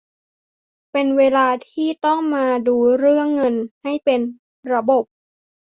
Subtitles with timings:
[0.91, 4.21] เป็นเวลาที่ต้องมาดูเรื่องเงินให้เป็น
[4.71, 5.03] ระบบ